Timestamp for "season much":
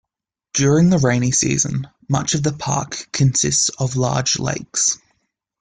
1.31-2.33